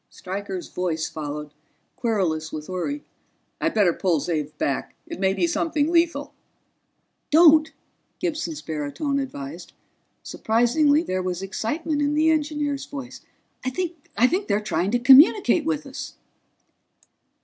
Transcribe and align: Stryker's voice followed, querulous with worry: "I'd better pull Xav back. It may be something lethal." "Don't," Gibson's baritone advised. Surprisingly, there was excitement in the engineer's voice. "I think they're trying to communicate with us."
Stryker's 0.09 0.67
voice 0.67 1.07
followed, 1.07 1.53
querulous 1.95 2.51
with 2.51 2.67
worry: 2.69 3.03
"I'd 3.61 3.75
better 3.75 3.93
pull 3.93 4.19
Xav 4.19 4.57
back. 4.57 4.95
It 5.05 5.19
may 5.19 5.31
be 5.35 5.45
something 5.45 5.91
lethal." 5.91 6.33
"Don't," 7.29 7.71
Gibson's 8.17 8.63
baritone 8.63 9.19
advised. 9.19 9.73
Surprisingly, 10.23 11.03
there 11.03 11.21
was 11.21 11.43
excitement 11.43 12.01
in 12.01 12.15
the 12.15 12.31
engineer's 12.31 12.87
voice. 12.87 13.21
"I 13.63 13.69
think 13.69 14.47
they're 14.47 14.59
trying 14.59 14.89
to 14.89 14.97
communicate 14.99 15.65
with 15.65 15.85
us." 15.85 16.15